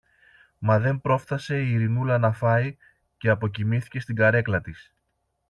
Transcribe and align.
Μα 0.57 0.79
δεν 0.79 1.01
πρόφθασε 1.01 1.61
η 1.61 1.71
Ειρηνούλα 1.71 2.17
να 2.17 2.33
φάει, 2.33 2.77
και 3.17 3.29
αποκοιμήθηκε 3.29 3.99
στην 3.99 4.15
καρέκλα 4.15 4.61
της. 4.61 4.93